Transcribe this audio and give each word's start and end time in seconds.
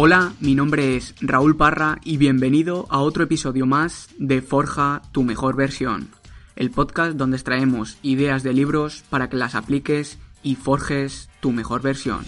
Hola, 0.00 0.34
mi 0.40 0.54
nombre 0.54 0.94
es 0.94 1.16
Raúl 1.20 1.56
Parra 1.56 1.98
y 2.04 2.18
bienvenido 2.18 2.86
a 2.88 3.00
otro 3.00 3.24
episodio 3.24 3.66
más 3.66 4.14
de 4.16 4.42
Forja 4.42 5.02
tu 5.10 5.24
mejor 5.24 5.56
versión, 5.56 6.10
el 6.54 6.70
podcast 6.70 7.16
donde 7.16 7.36
extraemos 7.36 7.98
ideas 8.02 8.44
de 8.44 8.52
libros 8.52 9.02
para 9.10 9.28
que 9.28 9.36
las 9.36 9.56
apliques 9.56 10.16
y 10.44 10.54
forjes 10.54 11.28
tu 11.40 11.50
mejor 11.50 11.82
versión. 11.82 12.20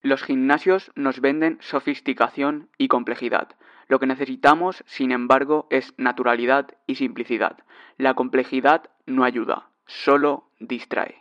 Los 0.00 0.22
gimnasios 0.22 0.90
nos 0.94 1.20
venden 1.20 1.58
sofisticación 1.60 2.70
y 2.78 2.88
complejidad. 2.88 3.48
Lo 3.88 3.98
que 3.98 4.06
necesitamos, 4.06 4.82
sin 4.86 5.12
embargo, 5.12 5.66
es 5.68 5.92
naturalidad 5.98 6.68
y 6.86 6.94
simplicidad. 6.94 7.58
La 7.98 8.14
complejidad 8.14 8.84
no 9.04 9.24
ayuda, 9.24 9.68
solo 9.88 10.50
distrae. 10.60 11.16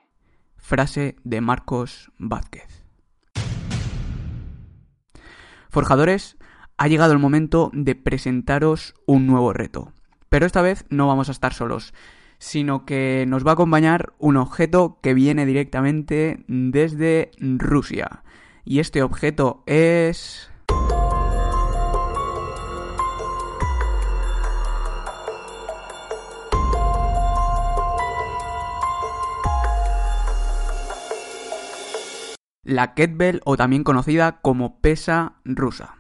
Frase 0.58 1.16
de 1.24 1.42
Marcos 1.42 2.12
Vázquez. 2.20 2.84
Forjadores, 5.70 6.38
ha 6.78 6.88
llegado 6.88 7.14
el 7.14 7.20
momento 7.20 7.72
de 7.74 7.96
presentaros 7.96 8.94
un 9.08 9.26
nuevo 9.26 9.54
reto. 9.54 9.94
Pero 10.30 10.46
esta 10.46 10.62
vez 10.62 10.86
no 10.90 11.08
vamos 11.08 11.30
a 11.30 11.32
estar 11.32 11.54
solos, 11.54 11.94
sino 12.38 12.86
que 12.86 13.26
nos 13.28 13.46
va 13.46 13.52
a 13.52 13.54
acompañar 13.54 14.14
un 14.20 14.38
objeto 14.38 15.00
que 15.02 15.14
viene 15.14 15.46
directamente 15.46 16.44
desde 16.48 17.32
Rusia. 17.40 18.24
Y 18.66 18.80
este 18.80 19.02
objeto 19.02 19.64
es... 19.66 20.52
la 32.68 32.94
kettlebell 32.94 33.42
o 33.46 33.58
también 33.58 33.84
conocida 33.84 34.40
como 34.42 34.80
pesa 34.82 35.34
rusa. 35.46 35.96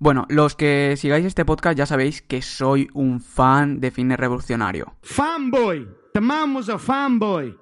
Bueno, 0.00 0.26
los 0.28 0.54
que 0.54 0.94
sigáis 0.96 1.24
este 1.24 1.44
podcast 1.44 1.78
ya 1.78 1.86
sabéis 1.86 2.20
que 2.20 2.42
soy 2.42 2.88
un 2.94 3.20
fan 3.20 3.80
de 3.80 3.90
fitness 3.90 4.18
revolucionario. 4.18 4.94
Fanboy, 5.02 5.88
tomamos 6.12 6.68
a 6.68 6.78
fanboy. 6.78 7.56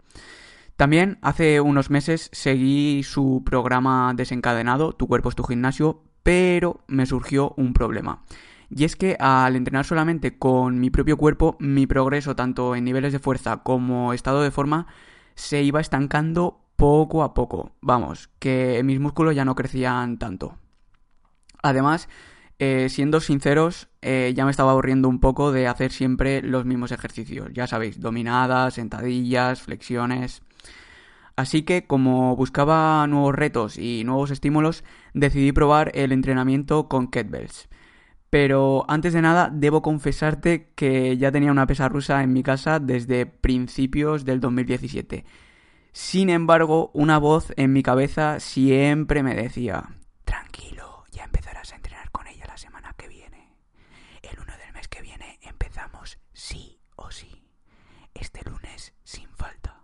También 0.77 1.19
hace 1.23 1.61
unos 1.61 1.91
meses 1.91 2.29
seguí 2.33 3.03
su 3.03 3.43
programa 3.45 4.13
desencadenado, 4.15 4.93
Tu 4.93 5.07
cuerpo 5.07 5.31
es 5.31 5.37
tu 5.37 5.45
gimnasio, 5.45 6.03
pero 6.23 6.85
me 6.87 7.07
surgió 7.07 7.55
un 7.57 7.73
problema. 7.73 8.23
Y 8.69 8.85
es 8.85 8.97
que 8.97 9.17
al 9.21 9.57
entrenar 9.57 9.85
solamente 9.85 10.39
con 10.39 10.79
mi 10.81 10.91
propio 10.91 11.17
cuerpo, 11.17 11.57
mi 11.61 11.87
progreso 11.87 12.35
tanto 12.35 12.75
en 12.77 12.85
niveles 12.85 13.13
de 13.13 13.19
fuerza 13.19 13.63
como 13.63 14.13
estado 14.13 14.43
de 14.43 14.51
forma 14.51 14.87
se 15.35 15.63
iba 15.63 15.81
estancando 15.81 16.66
poco 16.77 17.23
a 17.23 17.35
poco. 17.35 17.73
Vamos, 17.81 18.29
que 18.39 18.83
mis 18.85 19.01
músculos 19.01 19.35
ya 19.35 19.45
no 19.45 19.55
crecían 19.55 20.19
tanto. 20.19 20.59
Además, 21.63 22.09
eh, 22.59 22.89
siendo 22.89 23.21
sinceros, 23.21 23.89
eh, 24.03 24.33
ya 24.37 24.45
me 24.45 24.51
estaba 24.51 24.71
aburriendo 24.71 25.09
un 25.09 25.21
poco 25.21 25.53
de 25.53 25.67
hacer 25.67 25.93
siempre 25.93 26.43
los 26.43 26.65
mismos 26.65 26.93
ejercicios. 26.93 27.51
Ya 27.53 27.67
sabéis, 27.67 28.01
dominadas, 28.01 28.75
sentadillas, 28.75 29.63
flexiones. 29.63 30.43
Así 31.37 31.63
que 31.63 31.87
como 31.87 32.35
buscaba 32.35 33.07
nuevos 33.07 33.35
retos 33.35 33.77
y 33.77 34.05
nuevos 34.05 34.31
estímulos, 34.31 34.85
decidí 35.13 35.53
probar 35.53 35.93
el 35.95 36.13
entrenamiento 36.13 36.89
con 36.89 37.09
kettlebells. 37.09 37.69
Pero 38.31 38.85
antes 38.89 39.13
de 39.13 39.23
nada, 39.23 39.51
debo 39.53 39.83
confesarte 39.83 40.73
que 40.75 41.17
ya 41.19 41.31
tenía 41.33 41.53
una 41.53 41.67
pesa 41.67 41.89
rusa 41.89 42.23
en 42.23 42.33
mi 42.33 42.43
casa 42.43 42.81
desde 42.81 43.27
principios 43.27 44.25
del 44.25 44.41
2017. 44.41 45.25
Sin 45.99 46.29
embargo, 46.29 46.91
una 46.93 47.17
voz 47.17 47.55
en 47.57 47.73
mi 47.73 47.83
cabeza 47.83 48.39
siempre 48.39 49.23
me 49.23 49.35
decía, 49.35 49.89
tranquilo, 50.27 51.05
ya 51.11 51.25
empezarás 51.25 51.73
a 51.73 51.77
entrenar 51.77 52.11
con 52.11 52.27
ella 52.27 52.45
la 52.47 52.59
semana 52.59 52.93
que 52.99 53.09
viene. 53.09 53.55
El 54.21 54.39
1 54.39 54.53
del 54.59 54.75
mes 54.75 54.89
que 54.89 55.01
viene 55.01 55.39
empezamos 55.41 56.19
sí 56.35 56.79
o 56.97 57.11
sí. 57.11 57.49
Este 58.13 58.43
lunes 58.47 58.93
sin 59.05 59.27
falta. 59.31 59.81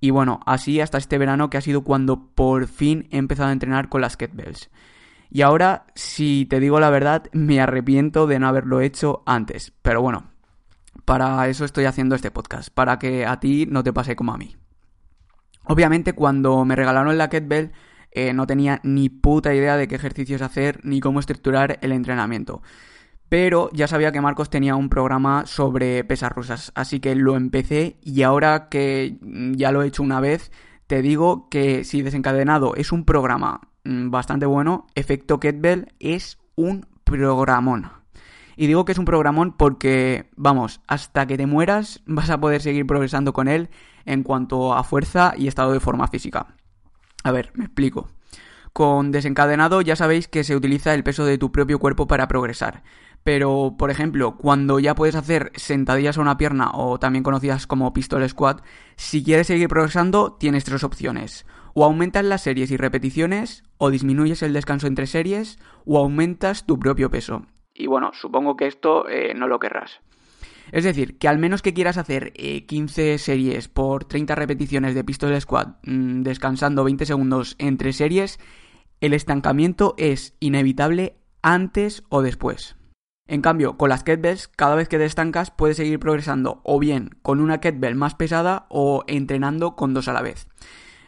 Y 0.00 0.10
bueno, 0.10 0.40
así 0.44 0.80
hasta 0.80 0.98
este 0.98 1.18
verano 1.18 1.50
que 1.50 1.58
ha 1.58 1.60
sido 1.60 1.84
cuando 1.84 2.34
por 2.34 2.66
fin 2.66 3.06
he 3.12 3.18
empezado 3.18 3.50
a 3.50 3.52
entrenar 3.52 3.88
con 3.88 4.00
las 4.00 4.16
kettlebells. 4.16 4.70
Y 5.30 5.42
ahora, 5.42 5.86
si 5.94 6.46
te 6.46 6.58
digo 6.58 6.80
la 6.80 6.90
verdad, 6.90 7.28
me 7.30 7.60
arrepiento 7.60 8.26
de 8.26 8.40
no 8.40 8.48
haberlo 8.48 8.80
hecho 8.80 9.22
antes. 9.24 9.72
Pero 9.82 10.02
bueno, 10.02 10.32
para 11.04 11.46
eso 11.46 11.64
estoy 11.64 11.84
haciendo 11.84 12.16
este 12.16 12.32
podcast, 12.32 12.70
para 12.70 12.98
que 12.98 13.24
a 13.24 13.38
ti 13.38 13.66
no 13.70 13.84
te 13.84 13.92
pase 13.92 14.16
como 14.16 14.34
a 14.34 14.36
mí. 14.36 14.56
Obviamente 15.66 16.12
cuando 16.12 16.64
me 16.64 16.76
regalaron 16.76 17.18
la 17.18 17.28
kettlebell 17.28 17.72
eh, 18.12 18.32
no 18.32 18.46
tenía 18.46 18.80
ni 18.82 19.08
puta 19.08 19.54
idea 19.54 19.76
de 19.76 19.88
qué 19.88 19.96
ejercicios 19.96 20.40
hacer 20.40 20.80
ni 20.84 21.00
cómo 21.00 21.20
estructurar 21.20 21.78
el 21.82 21.92
entrenamiento. 21.92 22.62
Pero 23.28 23.68
ya 23.72 23.88
sabía 23.88 24.12
que 24.12 24.20
Marcos 24.20 24.50
tenía 24.50 24.76
un 24.76 24.88
programa 24.88 25.46
sobre 25.46 26.04
pesas 26.04 26.30
rusas, 26.30 26.72
así 26.74 27.00
que 27.00 27.14
lo 27.16 27.36
empecé 27.36 27.98
y 28.00 28.22
ahora 28.22 28.68
que 28.68 29.18
ya 29.20 29.72
lo 29.72 29.82
he 29.82 29.88
hecho 29.88 30.04
una 30.04 30.20
vez, 30.20 30.52
te 30.86 31.02
digo 31.02 31.48
que 31.48 31.82
si 31.82 32.02
desencadenado 32.02 32.76
es 32.76 32.92
un 32.92 33.04
programa 33.04 33.60
mm, 33.84 34.10
bastante 34.10 34.46
bueno, 34.46 34.86
Efecto 34.94 35.40
Kettlebell 35.40 35.92
es 35.98 36.38
un 36.54 36.86
programón. 37.02 37.90
Y 38.56 38.66
digo 38.66 38.84
que 38.86 38.92
es 38.92 38.98
un 38.98 39.04
programón 39.04 39.52
porque, 39.52 40.30
vamos, 40.34 40.80
hasta 40.86 41.26
que 41.26 41.36
te 41.36 41.46
mueras 41.46 42.02
vas 42.06 42.30
a 42.30 42.40
poder 42.40 42.62
seguir 42.62 42.86
progresando 42.86 43.34
con 43.34 43.48
él 43.48 43.68
en 44.06 44.22
cuanto 44.22 44.74
a 44.74 44.82
fuerza 44.82 45.34
y 45.36 45.46
estado 45.46 45.72
de 45.72 45.80
forma 45.80 46.08
física. 46.08 46.56
A 47.22 47.32
ver, 47.32 47.52
me 47.54 47.66
explico. 47.66 48.08
Con 48.72 49.12
desencadenado 49.12 49.80
ya 49.82 49.96
sabéis 49.96 50.28
que 50.28 50.44
se 50.44 50.56
utiliza 50.56 50.94
el 50.94 51.02
peso 51.02 51.24
de 51.24 51.38
tu 51.38 51.52
propio 51.52 51.78
cuerpo 51.78 52.06
para 52.06 52.28
progresar. 52.28 52.82
Pero, 53.24 53.74
por 53.76 53.90
ejemplo, 53.90 54.36
cuando 54.36 54.78
ya 54.78 54.94
puedes 54.94 55.16
hacer 55.16 55.50
sentadillas 55.56 56.16
a 56.16 56.20
una 56.20 56.38
pierna 56.38 56.70
o 56.72 56.98
también 56.98 57.24
conocidas 57.24 57.66
como 57.66 57.92
pistol 57.92 58.26
squat, 58.28 58.62
si 58.96 59.24
quieres 59.24 59.48
seguir 59.48 59.68
progresando 59.68 60.32
tienes 60.32 60.64
tres 60.64 60.84
opciones. 60.84 61.44
O 61.74 61.84
aumentas 61.84 62.24
las 62.24 62.42
series 62.42 62.70
y 62.70 62.76
repeticiones, 62.76 63.64
o 63.78 63.90
disminuyes 63.90 64.42
el 64.42 64.52
descanso 64.52 64.86
entre 64.86 65.06
series, 65.06 65.58
o 65.84 65.98
aumentas 65.98 66.64
tu 66.66 66.78
propio 66.78 67.10
peso. 67.10 67.42
Y 67.78 67.86
bueno, 67.86 68.10
supongo 68.14 68.56
que 68.56 68.66
esto 68.66 69.08
eh, 69.08 69.34
no 69.34 69.48
lo 69.48 69.58
querrás. 69.58 70.00
Es 70.72 70.84
decir, 70.84 71.18
que 71.18 71.28
al 71.28 71.38
menos 71.38 71.62
que 71.62 71.74
quieras 71.74 71.96
hacer 71.96 72.32
15 72.32 73.14
eh, 73.14 73.18
series 73.18 73.68
por 73.68 74.04
30 74.04 74.34
repeticiones 74.34 74.94
de 74.94 75.04
pistol 75.04 75.40
squat, 75.40 75.78
mm, 75.86 76.22
descansando 76.22 76.84
20 76.84 77.06
segundos 77.06 77.54
entre 77.58 77.92
series, 77.92 78.40
el 79.00 79.12
estancamiento 79.12 79.94
es 79.98 80.36
inevitable 80.40 81.16
antes 81.42 82.02
o 82.08 82.22
después. 82.22 82.76
En 83.28 83.42
cambio, 83.42 83.76
con 83.76 83.88
las 83.88 84.04
kettlebells, 84.04 84.48
cada 84.48 84.76
vez 84.76 84.88
que 84.88 84.98
te 84.98 85.04
estancas 85.04 85.50
puedes 85.50 85.76
seguir 85.76 85.98
progresando 85.98 86.60
o 86.64 86.78
bien 86.78 87.10
con 87.22 87.40
una 87.40 87.60
kettlebell 87.60 87.96
más 87.96 88.14
pesada 88.14 88.66
o 88.68 89.04
entrenando 89.08 89.74
con 89.74 89.94
dos 89.94 90.08
a 90.08 90.12
la 90.12 90.22
vez. 90.22 90.48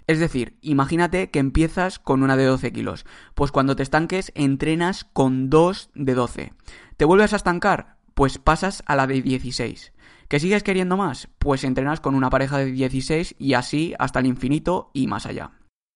Es 0.09 0.19
decir, 0.19 0.57
imagínate 0.63 1.31
que 1.31 1.39
empiezas 1.39 1.99
con 1.99 2.23
una 2.23 2.39
de 2.39 2.47
12 2.47 2.73
kilos, 2.73 3.05
pues 3.35 3.53
cuando 3.53 3.77
te 3.77 3.83
estanques 3.83 4.33
entrenas 4.35 5.05
con 5.05 5.51
dos 5.51 5.91
de 5.95 6.15
12. 6.15 6.55
¿Te 6.97 7.05
vuelves 7.05 7.35
a 7.35 7.37
estancar? 7.37 7.99
Pues 8.15 8.39
pasas 8.39 8.83
a 8.87 8.97
la 8.97 9.07
de 9.07 9.21
16. 9.21 9.93
¿Que 10.29 10.41
sigues 10.41 10.63
queriendo 10.63 10.97
más? 10.97 11.29
Pues 11.39 11.63
entrenas 11.63 12.01
con 12.01 12.15
una 12.15 12.31
pareja 12.31 12.57
de 12.57 12.73
16 12.73 13.35
y 13.39 13.53
así 13.53 13.95
hasta 13.99 14.21
el 14.21 14.27
infinito 14.27 14.91
y 14.95 15.09
más 15.09 15.27
allá. 15.27 15.53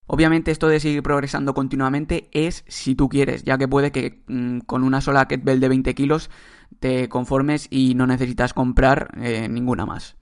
Obviamente 0.07 0.51
esto 0.51 0.69
de 0.69 0.79
seguir 0.79 1.03
progresando 1.03 1.55
continuamente 1.55 2.29
es 2.33 2.65
si 2.69 2.95
tú 2.95 3.09
quieres, 3.09 3.45
ya 3.45 3.57
que 3.57 3.67
puede 3.67 3.93
que 3.93 4.23
mm, 4.27 4.59
con 4.67 4.85
una 4.85 5.01
sola 5.01 5.27
kettlebell 5.27 5.61
de 5.61 5.69
20 5.71 5.95
kilos 5.95 6.29
te 6.81 7.09
conformes 7.09 7.67
y 7.71 7.95
no 7.95 8.07
necesitas 8.07 8.53
comprar 8.53 9.09
eh, 9.23 9.49
ninguna 9.49 9.87
más. 9.87 10.17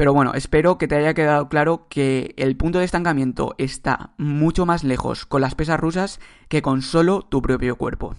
Pero 0.00 0.14
bueno, 0.14 0.32
espero 0.32 0.78
que 0.78 0.88
te 0.88 0.94
haya 0.94 1.12
quedado 1.12 1.50
claro 1.50 1.86
que 1.90 2.32
el 2.38 2.56
punto 2.56 2.78
de 2.78 2.86
estancamiento 2.86 3.54
está 3.58 4.14
mucho 4.16 4.64
más 4.64 4.82
lejos 4.82 5.26
con 5.26 5.42
las 5.42 5.54
pesas 5.54 5.78
rusas 5.78 6.20
que 6.48 6.62
con 6.62 6.80
solo 6.80 7.20
tu 7.20 7.42
propio 7.42 7.76
cuerpo. 7.76 8.16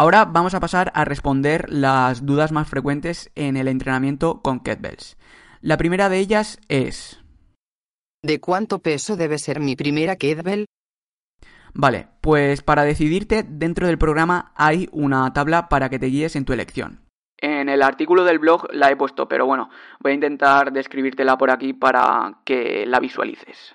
Ahora 0.00 0.24
vamos 0.24 0.54
a 0.54 0.58
pasar 0.58 0.90
a 0.96 1.04
responder 1.04 1.70
las 1.70 2.26
dudas 2.26 2.50
más 2.50 2.66
frecuentes 2.66 3.30
en 3.36 3.56
el 3.56 3.68
entrenamiento 3.68 4.42
con 4.42 4.64
kettlebells. 4.64 5.16
La 5.60 5.76
primera 5.76 6.08
de 6.08 6.18
ellas 6.18 6.58
es... 6.66 7.20
¿De 8.24 8.40
cuánto 8.40 8.80
peso 8.80 9.14
debe 9.14 9.38
ser 9.38 9.60
mi 9.60 9.76
primera 9.76 10.16
kettlebell? 10.16 10.66
Vale, 11.72 12.08
pues 12.20 12.62
para 12.62 12.82
decidirte 12.82 13.44
dentro 13.44 13.86
del 13.86 13.96
programa 13.96 14.50
hay 14.56 14.88
una 14.90 15.32
tabla 15.32 15.68
para 15.68 15.88
que 15.88 16.00
te 16.00 16.06
guíes 16.06 16.34
en 16.34 16.44
tu 16.44 16.52
elección. 16.52 17.09
En 17.40 17.68
el 17.68 17.82
artículo 17.82 18.24
del 18.24 18.38
blog 18.38 18.68
la 18.72 18.90
he 18.90 18.96
puesto, 18.96 19.26
pero 19.28 19.46
bueno, 19.46 19.70
voy 20.00 20.12
a 20.12 20.14
intentar 20.14 20.72
describírtela 20.72 21.38
por 21.38 21.50
aquí 21.50 21.72
para 21.72 22.40
que 22.44 22.84
la 22.86 23.00
visualices. 23.00 23.74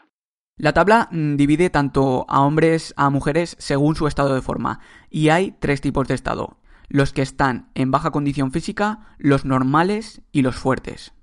La 0.58 0.72
tabla 0.72 1.10
mm, 1.12 1.36
divide 1.36 1.70
tanto 1.70 2.26
a 2.30 2.42
hombres 2.42 2.94
a 2.96 3.10
mujeres 3.10 3.56
según 3.60 3.96
su 3.96 4.08
estado 4.08 4.36
de 4.36 4.42
forma, 4.42 4.80
y 5.10 5.30
hay 5.30 5.56
tres 5.60 5.82
tipos 5.82 6.08
de 6.08 6.14
estado. 6.14 6.58
los 6.88 7.14
que 7.14 7.24
están 7.24 7.72
en 7.74 7.90
baja 7.90 8.12
condición 8.12 8.52
física, 8.52 9.16
los 9.18 9.44
normales 9.44 10.22
y 10.32 10.44
los 10.44 10.56
fuertes. 10.56 11.16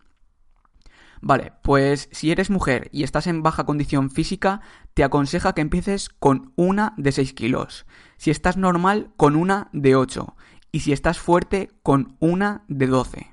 Vale, 1.20 1.52
pues 1.62 2.08
si 2.10 2.32
eres 2.32 2.50
mujer 2.50 2.88
y 2.90 3.04
estás 3.04 3.28
en 3.28 3.44
baja 3.44 3.64
condición 3.64 4.10
física, 4.10 4.60
te 4.92 5.04
aconseja 5.04 5.52
que 5.52 5.60
empieces 5.60 6.08
con 6.08 6.52
una 6.56 6.94
de 6.96 7.12
6 7.12 7.32
kilos. 7.32 7.86
Si 8.16 8.32
estás 8.32 8.56
normal, 8.56 9.12
con 9.16 9.36
una 9.36 9.68
de 9.72 9.94
8. 9.94 10.34
Y 10.72 10.80
si 10.80 10.92
estás 10.92 11.18
fuerte, 11.18 11.70
con 11.82 12.16
una 12.18 12.64
de 12.66 12.86
12. 12.86 13.32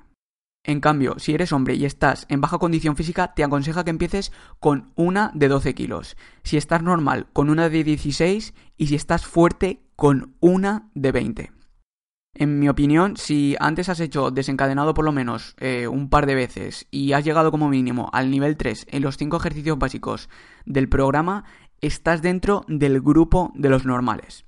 En 0.62 0.80
cambio, 0.80 1.18
si 1.18 1.32
eres 1.32 1.52
hombre 1.52 1.74
y 1.74 1.86
estás 1.86 2.26
en 2.28 2.42
baja 2.42 2.58
condición 2.58 2.94
física, 2.94 3.32
te 3.34 3.42
aconseja 3.42 3.82
que 3.82 3.90
empieces 3.90 4.30
con 4.58 4.92
una 4.94 5.30
de 5.34 5.48
12 5.48 5.74
kilos. 5.74 6.18
Si 6.42 6.58
estás 6.58 6.82
normal, 6.82 7.28
con 7.32 7.48
una 7.48 7.70
de 7.70 7.82
16 7.82 8.52
y 8.76 8.86
si 8.86 8.94
estás 8.94 9.24
fuerte, 9.24 9.80
con 9.96 10.34
una 10.40 10.90
de 10.94 11.12
20. 11.12 11.52
En 12.34 12.58
mi 12.58 12.68
opinión, 12.68 13.16
si 13.16 13.56
antes 13.58 13.88
has 13.88 14.00
hecho 14.00 14.30
desencadenado 14.30 14.94
por 14.94 15.04
lo 15.04 15.12
menos 15.12 15.56
eh, 15.58 15.88
un 15.88 16.10
par 16.10 16.26
de 16.26 16.34
veces 16.34 16.86
y 16.90 17.12
has 17.12 17.24
llegado 17.24 17.50
como 17.50 17.68
mínimo 17.68 18.10
al 18.12 18.30
nivel 18.30 18.56
3 18.56 18.86
en 18.90 19.02
los 19.02 19.16
5 19.16 19.38
ejercicios 19.38 19.78
básicos 19.78 20.28
del 20.66 20.88
programa, 20.88 21.44
estás 21.80 22.22
dentro 22.22 22.64
del 22.68 23.00
grupo 23.00 23.50
de 23.54 23.70
los 23.70 23.84
normales. 23.84 24.44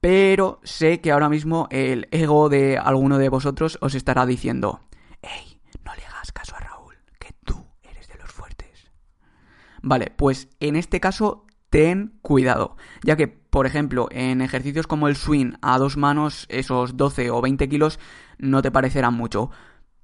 Pero 0.00 0.60
sé 0.62 1.00
que 1.00 1.10
ahora 1.10 1.28
mismo 1.28 1.66
el 1.70 2.06
ego 2.10 2.48
de 2.48 2.78
alguno 2.78 3.18
de 3.18 3.28
vosotros 3.28 3.78
os 3.80 3.94
estará 3.94 4.26
diciendo, 4.26 4.80
hey, 5.22 5.60
no 5.84 5.94
le 5.94 6.04
hagas 6.06 6.30
caso 6.32 6.54
a 6.56 6.60
Raúl, 6.60 6.94
que 7.18 7.34
tú 7.44 7.66
eres 7.82 8.06
de 8.08 8.16
los 8.18 8.30
fuertes. 8.30 8.90
Vale, 9.82 10.12
pues 10.16 10.48
en 10.60 10.76
este 10.76 11.00
caso 11.00 11.46
ten 11.70 12.18
cuidado, 12.22 12.76
ya 13.02 13.16
que, 13.16 13.28
por 13.28 13.66
ejemplo, 13.66 14.08
en 14.10 14.40
ejercicios 14.40 14.86
como 14.86 15.08
el 15.08 15.16
swing 15.16 15.54
a 15.62 15.78
dos 15.78 15.96
manos, 15.96 16.46
esos 16.48 16.96
12 16.96 17.30
o 17.30 17.40
20 17.40 17.68
kilos 17.68 17.98
no 18.38 18.62
te 18.62 18.70
parecerán 18.70 19.14
mucho. 19.14 19.50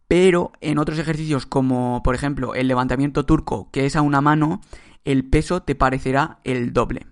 Pero 0.09 0.53
en 0.61 0.79
otros 0.79 0.99
ejercicios 0.99 1.47
como, 1.47 2.03
por 2.03 2.15
ejemplo, 2.15 2.55
el 2.55 2.69
levantamiento 2.69 3.25
turco, 3.25 3.71
que 3.71 3.87
es 3.87 3.97
a 3.97 4.03
una 4.03 4.21
mano, 4.21 4.61
el 5.05 5.29
peso 5.29 5.63
te 5.63 5.75
parecerá 5.75 6.41
el 6.45 6.73
doble. 6.73 7.07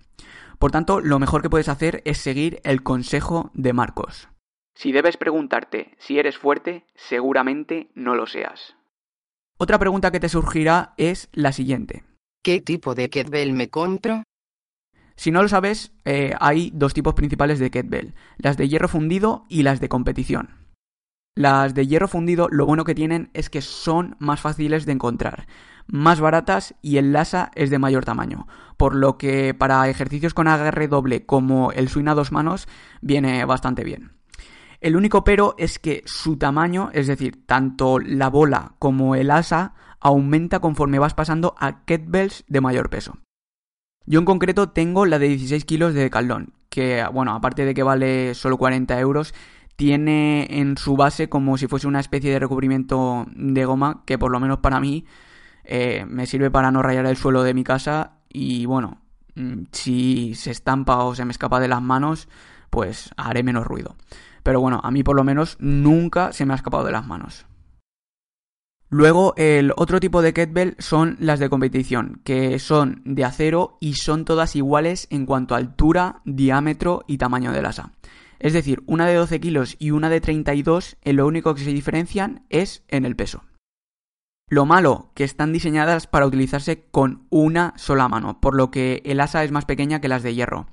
Por 0.62 0.70
tanto, 0.70 1.00
lo 1.00 1.18
mejor 1.18 1.42
que 1.42 1.50
puedes 1.50 1.68
hacer 1.68 2.02
es 2.04 2.18
seguir 2.18 2.60
el 2.62 2.84
consejo 2.84 3.50
de 3.52 3.72
Marcos. 3.72 4.28
Si 4.76 4.92
debes 4.92 5.16
preguntarte 5.16 5.96
si 5.98 6.20
eres 6.20 6.38
fuerte, 6.38 6.86
seguramente 6.94 7.90
no 7.96 8.14
lo 8.14 8.28
seas. 8.28 8.76
Otra 9.58 9.80
pregunta 9.80 10.12
que 10.12 10.20
te 10.20 10.28
surgirá 10.28 10.94
es 10.98 11.28
la 11.32 11.50
siguiente. 11.50 12.04
¿Qué 12.44 12.60
tipo 12.60 12.94
de 12.94 13.10
kettlebell 13.10 13.52
me 13.54 13.70
compro? 13.70 14.22
Si 15.16 15.32
no 15.32 15.42
lo 15.42 15.48
sabes, 15.48 15.90
eh, 16.04 16.32
hay 16.38 16.70
dos 16.72 16.94
tipos 16.94 17.14
principales 17.14 17.58
de 17.58 17.72
kettlebell, 17.72 18.14
las 18.36 18.56
de 18.56 18.68
hierro 18.68 18.86
fundido 18.86 19.46
y 19.48 19.64
las 19.64 19.80
de 19.80 19.88
competición. 19.88 20.62
Las 21.34 21.74
de 21.74 21.88
hierro 21.88 22.06
fundido 22.06 22.46
lo 22.48 22.66
bueno 22.66 22.84
que 22.84 22.94
tienen 22.94 23.30
es 23.34 23.50
que 23.50 23.62
son 23.62 24.14
más 24.20 24.40
fáciles 24.40 24.86
de 24.86 24.92
encontrar, 24.92 25.48
más 25.86 26.20
baratas 26.20 26.74
y 26.82 26.96
el 26.96 27.12
lasa 27.12 27.50
es 27.54 27.70
de 27.70 27.78
mayor 27.78 28.04
tamaño, 28.04 28.46
por 28.76 28.94
lo 28.94 29.18
que 29.18 29.54
para 29.54 29.88
ejercicios 29.88 30.34
con 30.34 30.48
agarre 30.48 30.88
doble 30.88 31.26
como 31.26 31.72
el 31.72 31.88
swing 31.88 32.08
a 32.08 32.14
dos 32.14 32.32
manos 32.32 32.68
viene 33.00 33.44
bastante 33.44 33.84
bien. 33.84 34.12
El 34.80 34.96
único 34.96 35.22
pero 35.22 35.54
es 35.58 35.78
que 35.78 36.02
su 36.06 36.36
tamaño, 36.38 36.90
es 36.92 37.06
decir, 37.06 37.46
tanto 37.46 38.00
la 38.00 38.28
bola 38.28 38.74
como 38.80 39.14
el 39.14 39.30
asa, 39.30 39.74
aumenta 40.00 40.58
conforme 40.58 40.98
vas 40.98 41.14
pasando 41.14 41.54
a 41.58 41.84
kettlebells 41.84 42.44
de 42.48 42.60
mayor 42.60 42.90
peso. 42.90 43.18
Yo 44.04 44.18
en 44.18 44.24
concreto 44.24 44.70
tengo 44.70 45.06
la 45.06 45.20
de 45.20 45.28
16 45.28 45.64
kilos 45.64 45.94
de 45.94 46.10
Caldón, 46.10 46.54
que 46.68 47.04
bueno, 47.12 47.32
aparte 47.32 47.64
de 47.64 47.74
que 47.74 47.84
vale 47.84 48.34
solo 48.34 48.58
40 48.58 48.98
euros, 48.98 49.32
tiene 49.76 50.48
en 50.50 50.76
su 50.76 50.96
base 50.96 51.28
como 51.28 51.56
si 51.56 51.68
fuese 51.68 51.86
una 51.86 52.00
especie 52.00 52.32
de 52.32 52.38
recubrimiento 52.40 53.26
de 53.34 53.64
goma 53.64 54.02
que 54.04 54.18
por 54.18 54.32
lo 54.32 54.40
menos 54.40 54.58
para 54.58 54.80
mí 54.80 55.06
eh, 55.64 56.04
me 56.08 56.26
sirve 56.26 56.50
para 56.50 56.70
no 56.70 56.82
rayar 56.82 57.06
el 57.06 57.16
suelo 57.16 57.42
de 57.42 57.54
mi 57.54 57.64
casa 57.64 58.18
y 58.28 58.66
bueno, 58.66 59.02
mm, 59.34 59.64
si 59.72 60.34
se 60.34 60.50
estampa 60.50 61.04
o 61.04 61.14
se 61.14 61.24
me 61.24 61.32
escapa 61.32 61.60
de 61.60 61.68
las 61.68 61.82
manos, 61.82 62.28
pues 62.70 63.10
haré 63.16 63.42
menos 63.42 63.66
ruido. 63.66 63.96
Pero 64.42 64.60
bueno, 64.60 64.80
a 64.82 64.90
mí 64.90 65.02
por 65.02 65.16
lo 65.16 65.24
menos 65.24 65.56
nunca 65.60 66.32
se 66.32 66.46
me 66.46 66.52
ha 66.52 66.56
escapado 66.56 66.84
de 66.84 66.92
las 66.92 67.06
manos. 67.06 67.46
Luego, 68.88 69.32
el 69.38 69.72
otro 69.76 70.00
tipo 70.00 70.20
de 70.20 70.34
kettlebell 70.34 70.76
son 70.78 71.16
las 71.18 71.38
de 71.38 71.48
competición, 71.48 72.20
que 72.24 72.58
son 72.58 73.00
de 73.06 73.24
acero 73.24 73.78
y 73.80 73.94
son 73.94 74.26
todas 74.26 74.54
iguales 74.54 75.06
en 75.08 75.24
cuanto 75.24 75.54
a 75.54 75.58
altura, 75.58 76.20
diámetro 76.26 77.02
y 77.06 77.16
tamaño 77.16 77.52
del 77.52 77.64
asa. 77.64 77.92
Es 78.38 78.52
decir, 78.52 78.82
una 78.84 79.06
de 79.06 79.14
12 79.14 79.40
kilos 79.40 79.76
y 79.78 79.92
una 79.92 80.10
de 80.10 80.20
32, 80.20 80.98
en 81.00 81.16
lo 81.16 81.26
único 81.26 81.54
que 81.54 81.64
se 81.64 81.72
diferencian 81.72 82.44
es 82.50 82.82
en 82.88 83.06
el 83.06 83.16
peso. 83.16 83.44
Lo 84.52 84.66
malo, 84.66 85.08
que 85.14 85.24
están 85.24 85.50
diseñadas 85.50 86.06
para 86.06 86.26
utilizarse 86.26 86.84
con 86.90 87.26
una 87.30 87.72
sola 87.78 88.06
mano, 88.08 88.38
por 88.38 88.54
lo 88.54 88.70
que 88.70 89.00
el 89.06 89.20
asa 89.20 89.44
es 89.44 89.50
más 89.50 89.64
pequeña 89.64 90.02
que 90.02 90.08
las 90.08 90.22
de 90.22 90.34
hierro. 90.34 90.66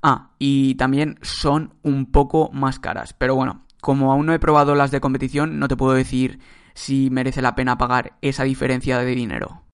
Ah, 0.00 0.30
y 0.38 0.76
también 0.76 1.18
son 1.22 1.74
un 1.82 2.12
poco 2.12 2.52
más 2.52 2.78
caras, 2.78 3.14
pero 3.14 3.34
bueno, 3.34 3.66
como 3.80 4.12
aún 4.12 4.26
no 4.26 4.32
he 4.32 4.38
probado 4.38 4.76
las 4.76 4.92
de 4.92 5.00
competición, 5.00 5.58
no 5.58 5.66
te 5.66 5.74
puedo 5.74 5.94
decir 5.94 6.38
si 6.74 7.10
merece 7.10 7.42
la 7.42 7.56
pena 7.56 7.76
pagar 7.76 8.16
esa 8.22 8.44
diferencia 8.44 9.00
de 9.00 9.12
dinero. 9.12 9.64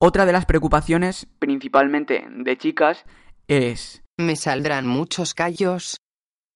Otra 0.00 0.24
de 0.24 0.32
las 0.32 0.46
preocupaciones, 0.46 1.26
principalmente 1.40 2.26
de 2.30 2.56
chicas, 2.56 3.04
es... 3.46 4.02
¿Me 4.16 4.36
saldrán 4.36 4.86
muchos 4.86 5.34
callos? 5.34 5.98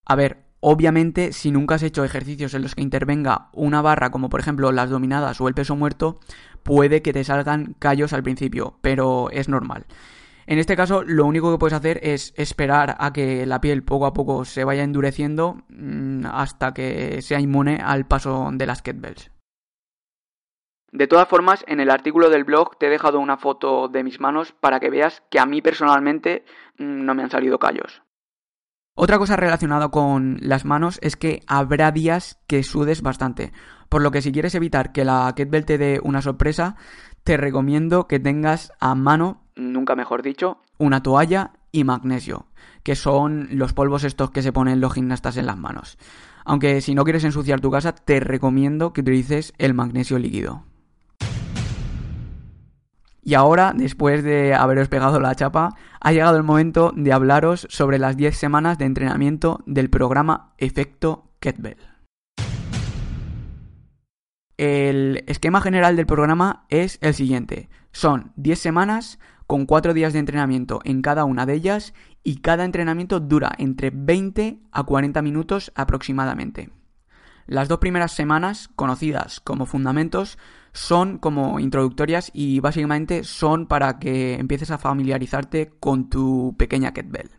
A 0.06 0.16
ver, 0.16 0.47
obviamente 0.60 1.32
si 1.32 1.50
nunca 1.50 1.76
has 1.76 1.82
hecho 1.82 2.04
ejercicios 2.04 2.54
en 2.54 2.62
los 2.62 2.74
que 2.74 2.82
intervenga 2.82 3.48
una 3.52 3.82
barra 3.82 4.10
como 4.10 4.28
por 4.28 4.40
ejemplo 4.40 4.72
las 4.72 4.90
dominadas 4.90 5.40
o 5.40 5.48
el 5.48 5.54
peso 5.54 5.76
muerto, 5.76 6.20
puede 6.62 7.02
que 7.02 7.12
te 7.12 7.24
salgan 7.24 7.74
callos 7.78 8.12
al 8.12 8.22
principio, 8.22 8.78
pero 8.80 9.30
es 9.30 9.48
normal. 9.48 9.86
En 10.46 10.58
este 10.58 10.76
caso, 10.76 11.04
lo 11.04 11.26
único 11.26 11.52
que 11.52 11.58
puedes 11.58 11.74
hacer 11.74 12.00
es 12.02 12.32
esperar 12.38 12.96
a 13.00 13.12
que 13.12 13.44
la 13.44 13.60
piel 13.60 13.82
poco 13.82 14.06
a 14.06 14.14
poco 14.14 14.46
se 14.46 14.64
vaya 14.64 14.82
endureciendo 14.82 15.58
mm, 15.68 16.24
hasta 16.24 16.72
que 16.72 17.20
sea 17.20 17.38
inmune 17.38 17.80
al 17.84 18.06
paso 18.06 18.48
de 18.52 18.66
las 18.66 18.80
kettlebells. 18.80 19.30
De 20.90 21.06
todas 21.06 21.28
formas, 21.28 21.66
en 21.68 21.80
el 21.80 21.90
artículo 21.90 22.30
del 22.30 22.44
blog 22.44 22.78
te 22.78 22.86
he 22.86 22.90
dejado 22.90 23.20
una 23.20 23.36
foto 23.36 23.88
de 23.88 24.02
mis 24.02 24.20
manos 24.20 24.52
para 24.52 24.80
que 24.80 24.88
veas 24.88 25.22
que 25.28 25.38
a 25.38 25.44
mí 25.44 25.60
personalmente 25.60 26.46
mm, 26.78 27.04
no 27.04 27.14
me 27.14 27.24
han 27.24 27.30
salido 27.30 27.58
callos. 27.58 28.00
Otra 29.00 29.16
cosa 29.16 29.36
relacionada 29.36 29.90
con 29.90 30.38
las 30.40 30.64
manos 30.64 30.98
es 31.02 31.14
que 31.14 31.44
habrá 31.46 31.92
días 31.92 32.40
que 32.48 32.64
sudes 32.64 33.00
bastante, 33.00 33.52
por 33.88 34.02
lo 34.02 34.10
que 34.10 34.22
si 34.22 34.32
quieres 34.32 34.56
evitar 34.56 34.90
que 34.90 35.04
la 35.04 35.32
kettlebell 35.36 35.64
te 35.64 35.78
dé 35.78 36.00
una 36.02 36.20
sorpresa, 36.20 36.74
te 37.22 37.36
recomiendo 37.36 38.08
que 38.08 38.18
tengas 38.18 38.72
a 38.80 38.96
mano, 38.96 39.44
nunca 39.54 39.94
mejor 39.94 40.22
dicho, 40.22 40.62
una 40.78 41.00
toalla 41.00 41.52
y 41.70 41.84
magnesio, 41.84 42.46
que 42.82 42.96
son 42.96 43.46
los 43.52 43.72
polvos 43.72 44.02
estos 44.02 44.32
que 44.32 44.42
se 44.42 44.52
ponen 44.52 44.80
los 44.80 44.94
gimnastas 44.94 45.36
en 45.36 45.46
las 45.46 45.56
manos. 45.56 45.96
Aunque 46.44 46.80
si 46.80 46.96
no 46.96 47.04
quieres 47.04 47.22
ensuciar 47.22 47.60
tu 47.60 47.70
casa, 47.70 47.92
te 47.92 48.18
recomiendo 48.18 48.92
que 48.92 49.02
utilices 49.02 49.54
el 49.58 49.74
magnesio 49.74 50.18
líquido. 50.18 50.64
Y 53.28 53.34
ahora, 53.34 53.74
después 53.76 54.24
de 54.24 54.54
haberos 54.54 54.88
pegado 54.88 55.20
la 55.20 55.34
chapa, 55.34 55.76
ha 56.00 56.12
llegado 56.12 56.38
el 56.38 56.44
momento 56.44 56.94
de 56.96 57.12
hablaros 57.12 57.66
sobre 57.68 57.98
las 57.98 58.16
10 58.16 58.34
semanas 58.34 58.78
de 58.78 58.86
entrenamiento 58.86 59.62
del 59.66 59.90
programa 59.90 60.54
Efecto 60.56 61.30
Kettlebell. 61.38 61.76
El 64.56 65.24
esquema 65.26 65.60
general 65.60 65.94
del 65.94 66.06
programa 66.06 66.64
es 66.70 66.96
el 67.02 67.12
siguiente. 67.12 67.68
Son 67.92 68.32
10 68.36 68.58
semanas 68.58 69.18
con 69.46 69.66
4 69.66 69.92
días 69.92 70.14
de 70.14 70.20
entrenamiento 70.20 70.80
en 70.84 71.02
cada 71.02 71.26
una 71.26 71.44
de 71.44 71.52
ellas 71.52 71.92
y 72.24 72.40
cada 72.40 72.64
entrenamiento 72.64 73.20
dura 73.20 73.52
entre 73.58 73.90
20 73.90 74.58
a 74.72 74.84
40 74.84 75.20
minutos 75.20 75.70
aproximadamente. 75.74 76.70
Las 77.46 77.68
dos 77.68 77.78
primeras 77.78 78.12
semanas, 78.12 78.68
conocidas 78.74 79.40
como 79.40 79.66
fundamentos, 79.66 80.38
son 80.78 81.18
como 81.18 81.58
introductorias 81.58 82.30
y 82.32 82.60
básicamente 82.60 83.24
son 83.24 83.66
para 83.66 83.98
que 83.98 84.34
empieces 84.34 84.70
a 84.70 84.78
familiarizarte 84.78 85.72
con 85.80 86.08
tu 86.08 86.54
pequeña 86.56 86.92
kettlebell. 86.92 87.30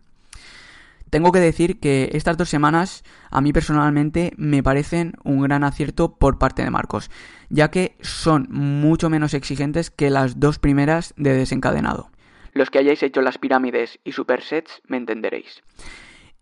Tengo 1.09 1.31
que 1.31 1.39
decir 1.39 1.79
que 1.79 2.09
estas 2.11 2.37
dos 2.37 2.49
semanas 2.49 3.03
a 3.31 3.39
mí 3.39 3.53
personalmente 3.53 4.33
me 4.35 4.61
parecen 4.61 5.13
un 5.23 5.41
gran 5.41 5.63
acierto 5.63 6.17
por 6.17 6.37
parte 6.37 6.63
de 6.63 6.69
Marcos, 6.69 7.09
ya 7.49 7.71
que 7.71 7.95
son 8.01 8.47
mucho 8.51 9.09
menos 9.09 9.33
exigentes 9.33 9.89
que 9.89 10.09
las 10.09 10.39
dos 10.39 10.59
primeras 10.59 11.13
de 11.15 11.33
desencadenado. 11.33 12.11
Los 12.51 12.69
que 12.69 12.79
hayáis 12.79 13.01
hecho 13.01 13.21
las 13.21 13.37
pirámides 13.37 13.99
y 14.03 14.11
supersets 14.11 14.81
me 14.85 14.97
entenderéis. 14.97 15.63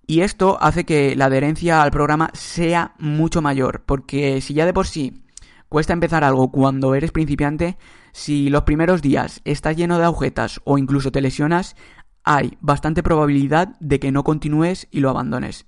Y 0.08 0.22
esto 0.22 0.58
hace 0.60 0.84
que 0.84 1.16
la 1.16 1.26
adherencia 1.26 1.84
al 1.84 1.92
programa 1.92 2.32
sea 2.34 2.96
mucho 2.98 3.42
mayor, 3.42 3.84
porque 3.86 4.42
si 4.42 4.56
ya 4.56 4.66
de 4.66 4.74
por 4.74 4.88
sí 4.88 5.27
Cuesta 5.70 5.94
empezar 5.94 6.24
algo 6.24 6.52
cuando 6.52 6.96
eres 6.96 7.12
principiante. 7.12 7.78
Si 8.14 8.50
los 8.50 8.64
primeros 8.64 9.02
días 9.02 9.42
estás 9.44 9.76
lleno 9.76 9.98
de 9.98 10.06
agujetas 10.06 10.62
o 10.64 10.78
incluso 10.78 11.12
te 11.12 11.22
lesionas, 11.22 11.76
hay 12.24 12.58
bastante 12.62 13.04
probabilidad 13.04 13.76
de 13.80 14.00
que 14.00 14.12
no 14.12 14.24
continúes 14.24 14.88
y 14.92 15.02
lo 15.02 15.10
abandones. 15.10 15.66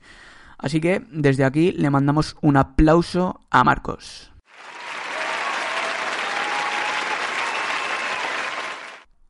Así 0.58 0.82
que 0.82 1.06
desde 1.12 1.46
aquí 1.46 1.72
le 1.72 1.90
mandamos 1.90 2.36
un 2.42 2.58
aplauso 2.58 3.42
a 3.50 3.64
Marcos. 3.64 4.32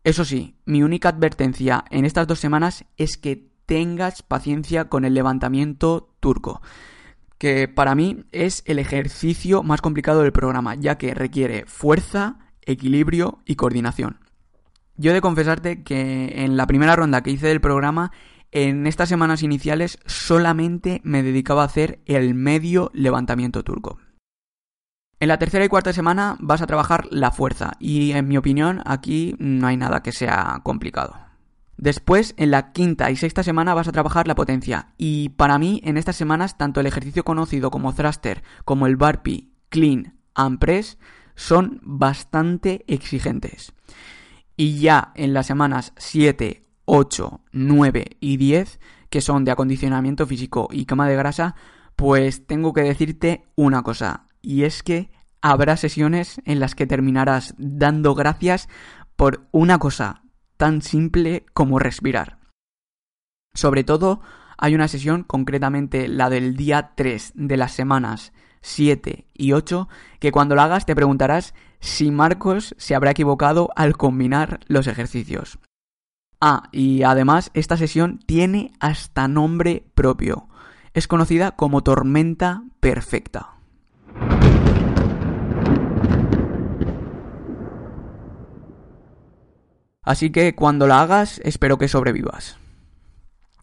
Eso 0.04 0.26
sí, 0.26 0.56
mi 0.66 0.82
única 0.82 1.10
advertencia 1.10 1.86
en 1.92 2.06
estas 2.06 2.26
dos 2.26 2.40
semanas 2.40 2.86
es 2.98 3.18
que 3.18 3.50
tengas 3.68 4.24
paciencia 4.24 4.86
con 4.90 5.06
el 5.06 5.14
levantamiento 5.14 6.16
turco, 6.20 6.62
que 7.40 7.68
para 7.68 7.96
mí 7.96 8.26
es 8.32 8.62
el 8.66 8.78
ejercicio 8.78 9.64
más 9.64 9.82
complicado 9.82 10.22
del 10.22 10.34
programa, 10.34 10.76
ya 10.76 10.98
que 10.98 11.16
requiere 11.16 11.64
fuerza, 11.66 12.38
equilibrio 12.62 13.40
y 13.46 13.56
coordinación. 13.56 14.20
Yo 14.98 15.12
he 15.12 15.14
de 15.14 15.22
confesarte 15.22 15.82
que 15.84 16.44
en 16.44 16.58
la 16.58 16.68
primera 16.68 16.96
ronda 16.98 17.24
que 17.24 17.32
hice 17.32 17.48
del 17.48 17.62
programa, 17.62 18.12
en 18.52 18.86
estas 18.86 19.08
semanas 19.08 19.42
iniciales 19.42 19.98
solamente 20.06 21.00
me 21.06 21.24
dedicaba 21.24 21.62
a 21.62 21.68
hacer 21.68 22.02
el 22.06 22.36
medio 22.36 22.92
levantamiento 22.94 23.64
turco. 23.64 23.98
En 25.22 25.30
la 25.30 25.40
tercera 25.40 25.64
y 25.64 25.70
cuarta 25.70 25.94
semana 25.94 26.36
vas 26.40 26.62
a 26.62 26.68
trabajar 26.68 27.08
la 27.10 27.32
fuerza 27.32 27.74
y 27.80 28.12
en 28.12 28.28
mi 28.28 28.38
opinión 28.38 28.82
aquí 28.86 29.36
no 29.40 29.68
hay 29.68 29.78
nada 29.78 30.04
que 30.04 30.12
sea 30.12 30.60
complicado. 30.64 31.29
Después, 31.82 32.34
en 32.36 32.52
la 32.52 32.74
quinta 32.74 33.10
y 33.10 33.16
sexta 33.16 33.42
semana 33.42 33.74
vas 33.74 33.88
a 33.88 33.94
trabajar 33.94 34.28
la 34.28 34.36
potencia 34.36 34.90
y 34.98 35.30
para 35.30 35.58
mí 35.58 35.80
en 35.86 35.96
estas 35.96 36.18
semanas 36.18 36.58
tanto 36.58 36.82
el 36.82 36.88
ejercicio 36.88 37.24
conocido 37.24 37.72
como 37.72 37.96
thruster 37.96 38.44
como 38.66 38.86
el 38.86 38.98
burpee, 38.98 39.48
clean 39.70 40.18
and 40.36 40.60
press 40.60 40.98
son 41.36 41.80
bastante 41.82 42.84
exigentes. 42.88 43.72
Y 44.58 44.82
ya 44.82 45.14
en 45.16 45.34
las 45.34 45.48
semanas 45.48 45.94
7, 45.96 46.66
8, 46.84 47.42
9 47.54 48.18
y 48.20 48.36
10, 48.36 48.78
que 49.10 49.22
son 49.22 49.46
de 49.46 49.52
acondicionamiento 49.52 50.28
físico 50.28 50.68
y 50.74 50.84
cama 50.84 51.08
de 51.08 51.16
grasa, 51.16 51.56
pues 51.96 52.46
tengo 52.46 52.74
que 52.74 52.82
decirte 52.82 53.46
una 53.56 53.84
cosa, 53.84 54.26
y 54.42 54.64
es 54.64 54.84
que 54.84 55.12
habrá 55.42 55.78
sesiones 55.78 56.42
en 56.44 56.60
las 56.60 56.76
que 56.76 56.88
terminarás 56.88 57.56
dando 57.58 58.16
gracias 58.16 58.68
por 59.16 59.48
una 59.54 59.80
cosa 59.80 60.24
tan 60.60 60.82
simple 60.82 61.46
como 61.54 61.80
respirar. 61.80 62.38
Sobre 63.54 63.86
todo, 63.86 64.20
hay 64.58 64.76
una 64.76 64.90
sesión, 64.90 65.24
concretamente 65.24 66.10
la 66.10 66.30
del 66.30 66.58
día 66.58 66.92
3 66.96 67.32
de 67.34 67.56
las 67.56 67.72
semanas 67.72 68.34
7 68.60 69.26
y 69.34 69.54
8, 69.54 69.88
que 70.20 70.34
cuando 70.34 70.56
la 70.56 70.66
hagas 70.66 70.86
te 70.86 70.98
preguntarás 70.98 71.54
si 71.80 72.12
Marcos 72.12 72.76
se 72.78 72.94
habrá 72.94 73.12
equivocado 73.12 73.70
al 73.78 73.96
combinar 73.96 74.60
los 74.68 74.88
ejercicios. 74.88 75.60
Ah, 76.42 76.64
y 76.74 77.04
además 77.04 77.52
esta 77.54 77.78
sesión 77.78 78.20
tiene 78.26 78.74
hasta 78.82 79.30
nombre 79.30 79.86
propio. 79.96 80.50
Es 80.94 81.08
conocida 81.08 81.52
como 81.52 81.84
tormenta 81.84 82.64
perfecta. 82.82 83.59
Así 90.10 90.32
que 90.32 90.56
cuando 90.56 90.88
la 90.88 91.04
hagas, 91.04 91.40
espero 91.44 91.78
que 91.78 91.88
sobrevivas. 91.88 92.58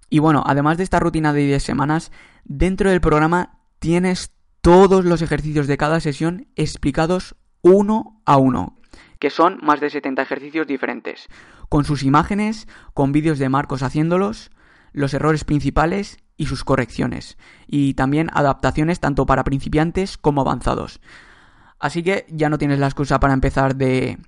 Y 0.08 0.20
bueno, 0.20 0.44
además 0.46 0.76
de 0.76 0.84
esta 0.84 1.00
rutina 1.00 1.32
de 1.32 1.44
10 1.44 1.60
semanas, 1.60 2.12
dentro 2.44 2.88
del 2.88 3.00
programa 3.00 3.58
tienes 3.80 4.30
todos 4.60 5.04
los 5.04 5.22
ejercicios 5.22 5.66
de 5.66 5.76
cada 5.76 5.98
sesión 5.98 6.46
explicados 6.54 7.34
uno 7.62 8.22
a 8.24 8.36
uno, 8.36 8.78
que 9.18 9.28
son 9.28 9.58
más 9.60 9.80
de 9.80 9.90
70 9.90 10.22
ejercicios 10.22 10.68
diferentes, 10.68 11.26
con 11.68 11.84
sus 11.84 12.04
imágenes, 12.04 12.68
con 12.94 13.10
vídeos 13.10 13.40
de 13.40 13.48
Marcos 13.48 13.82
haciéndolos, 13.82 14.52
los 14.92 15.14
errores 15.14 15.42
principales 15.42 16.18
y 16.36 16.46
sus 16.46 16.62
correcciones, 16.62 17.38
y 17.66 17.94
también 17.94 18.30
adaptaciones 18.32 19.00
tanto 19.00 19.26
para 19.26 19.42
principiantes 19.42 20.16
como 20.16 20.42
avanzados. 20.42 21.00
Así 21.80 22.04
que 22.04 22.24
ya 22.28 22.48
no 22.50 22.56
tienes 22.56 22.78
la 22.78 22.86
excusa 22.86 23.18
para 23.18 23.34
empezar 23.34 23.74
de... 23.74 24.18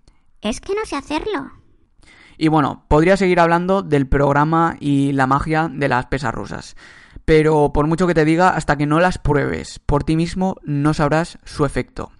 Es 0.40 0.60
que 0.60 0.74
no 0.74 0.84
sé 0.84 0.96
hacerlo. 0.96 1.52
Y 2.38 2.48
bueno, 2.48 2.84
podría 2.86 3.16
seguir 3.16 3.40
hablando 3.40 3.82
del 3.82 4.06
programa 4.06 4.76
y 4.78 5.12
la 5.12 5.26
magia 5.26 5.68
de 5.70 5.88
las 5.88 6.06
pesas 6.06 6.32
rusas. 6.32 6.76
Pero 7.24 7.72
por 7.74 7.86
mucho 7.88 8.06
que 8.06 8.14
te 8.14 8.24
diga, 8.24 8.50
hasta 8.50 8.78
que 8.78 8.86
no 8.86 9.00
las 9.00 9.18
pruebes 9.18 9.80
por 9.80 10.04
ti 10.04 10.16
mismo, 10.16 10.56
no 10.62 10.94
sabrás 10.94 11.38
su 11.44 11.66
efecto. 11.66 12.12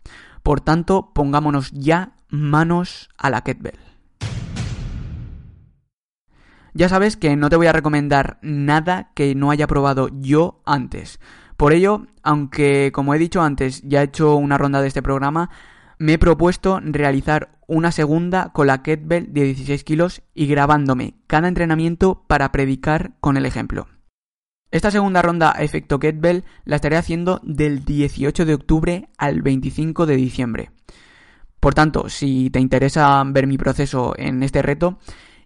Por 0.43 0.61
tanto, 0.61 1.13
pongámonos 1.15 1.71
ya 1.71 2.13
manos 2.29 3.09
a 3.17 3.31
la 3.31 3.43
kettlebell. 3.43 3.79
Ya 6.75 6.89
sabes 6.89 7.17
que 7.17 7.37
no 7.37 7.49
te 7.49 7.57
voy 7.57 7.69
a 7.69 7.73
recomendar 7.73 8.39
nada 8.43 9.11
que 9.15 9.35
no 9.35 9.51
haya 9.51 9.67
probado 9.67 10.11
yo 10.21 10.61
antes. 10.67 11.21
Por 11.57 11.73
ello, 11.73 12.07
aunque 12.23 12.91
como 12.93 13.15
he 13.15 13.19
dicho 13.19 13.41
antes 13.41 13.83
ya 13.83 14.01
he 14.01 14.05
hecho 14.05 14.37
una 14.37 14.59
ronda 14.59 14.81
de 14.81 14.89
este 14.89 15.03
programa, 15.03 15.51
me 15.99 16.15
he 16.15 16.19
propuesto 16.19 16.81
realizar 16.83 17.59
una 17.67 17.93
segunda 17.93 18.51
con 18.53 18.67
la 18.67 18.83
kettlebell 18.83 19.33
de 19.33 19.45
16 19.45 19.85
kilos 19.85 20.23
y 20.35 20.47
grabándome 20.47 21.15
cada 21.27 21.49
entrenamiento 21.49 22.25
para 22.27 22.51
predicar 22.53 23.13
con 23.21 23.37
el 23.37 23.47
ejemplo. 23.47 23.89
Esta 24.71 24.91
segunda 24.91 25.23
ronda 25.23 25.53
efecto 25.59 25.99
kettlebell 25.99 26.45
la 26.65 26.77
estaré 26.77 26.97
haciendo 26.97 27.41
del 27.43 27.85
18 27.85 28.45
de 28.45 28.55
octubre 28.55 29.09
al 29.17 29.43
25 29.43 30.07
de 30.07 30.17
diciembre. 30.17 30.71
Por 31.61 31.75
tanto, 31.75 32.09
si 32.09 32.51
te 32.51 32.61
interesa 32.61 33.23
ver 33.27 33.47
mi 33.47 33.59
proceso 33.59 34.15
en 34.17 34.43
este 34.43 34.63
reto, 34.63 34.99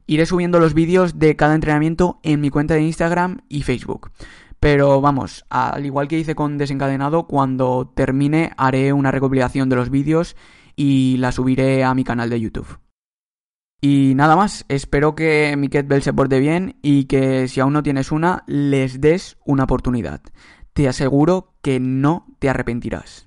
iré 0.07 0.27
subiendo 0.27 0.61
los 0.61 0.75
vídeos 0.75 1.19
de 1.19 1.37
cada 1.37 1.55
entrenamiento 1.55 2.21
en 2.23 2.41
mi 2.41 2.51
cuenta 2.51 2.75
de 2.75 2.83
Instagram 2.83 3.43
y 3.49 3.63
Facebook. 3.63 4.11
Pero 4.63 5.01
vamos, 5.01 5.45
al 5.51 5.85
igual 5.85 6.07
que 6.07 6.21
hice 6.21 6.37
con 6.37 6.57
desencadenado, 6.57 7.27
cuando 7.27 7.91
termine 7.97 8.53
haré 8.57 8.93
una 8.93 9.11
recopilación 9.11 9.69
de 9.69 9.75
los 9.75 9.91
vídeos 9.91 10.37
y 10.77 11.17
la 11.17 11.33
subiré 11.33 11.83
a 11.83 11.93
mi 11.95 12.05
canal 12.05 12.31
de 12.31 12.39
YouTube. 12.39 12.79
Y 13.81 14.13
nada 14.15 14.37
más, 14.37 14.65
espero 14.69 15.17
que 15.17 15.57
mi 15.59 15.67
kettlebell 15.67 16.03
se 16.03 16.13
porte 16.13 16.39
bien 16.39 16.77
y 16.81 17.07
que 17.07 17.49
si 17.49 17.59
aún 17.59 17.73
no 17.73 17.83
tienes 17.83 18.13
una, 18.13 18.45
les 18.47 19.01
des 19.01 19.37
una 19.45 19.65
oportunidad. 19.65 20.21
Te 20.75 20.87
aseguro 20.87 21.55
que 21.61 21.81
no 21.81 22.27
te 22.39 22.49
arrepentirás. 22.49 23.27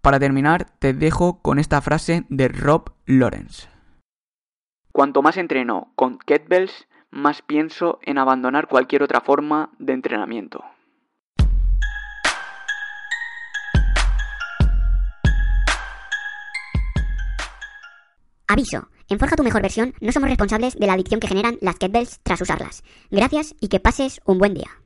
Para 0.00 0.18
terminar, 0.18 0.76
te 0.80 0.92
dejo 0.92 1.40
con 1.40 1.60
esta 1.60 1.80
frase 1.80 2.26
de 2.30 2.48
Rob 2.48 2.90
Lawrence. 3.06 3.68
Cuanto 4.90 5.22
más 5.22 5.36
entreno 5.36 5.92
con 5.94 6.18
kettlebells, 6.18 6.88
más 7.14 7.42
pienso 7.42 8.00
en 8.02 8.18
abandonar 8.18 8.66
cualquier 8.66 9.02
otra 9.02 9.20
forma 9.20 9.70
de 9.78 9.92
entrenamiento. 9.92 10.64
Aviso, 18.46 18.88
en 19.08 19.18
Forja 19.18 19.36
tu 19.36 19.42
mejor 19.42 19.62
versión 19.62 19.94
no 20.00 20.12
somos 20.12 20.28
responsables 20.28 20.78
de 20.78 20.86
la 20.86 20.92
adicción 20.92 21.20
que 21.20 21.28
generan 21.28 21.56
las 21.60 21.76
kettlebells 21.76 22.20
tras 22.22 22.40
usarlas. 22.40 22.82
Gracias 23.10 23.54
y 23.60 23.68
que 23.68 23.80
pases 23.80 24.20
un 24.26 24.38
buen 24.38 24.54
día. 24.54 24.83